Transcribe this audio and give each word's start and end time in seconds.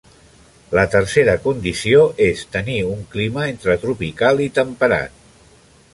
La 0.77 0.85
tercera 0.93 1.35
condició 1.43 2.01
és 2.29 2.41
tenir 2.57 2.79
un 2.95 3.05
clima 3.13 3.45
entre 3.53 3.79
tropical 3.87 4.43
i 4.47 4.53
temperat. 4.57 5.25